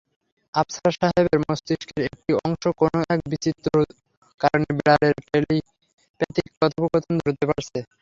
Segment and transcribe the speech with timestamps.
[0.53, 3.71] আফসার সাহেবের মস্তিষ্কের একটি অংশ কোনো এক বিচিত্র
[4.41, 7.79] কারণে বিড়ালের টেলিপ্যাথিক কথোপকথন ধরতে পারছে।